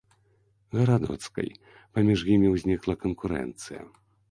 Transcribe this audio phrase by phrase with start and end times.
[0.77, 1.51] Гарадоцкай
[1.99, 3.81] паміж імі ўзнікла канкурэнцыя.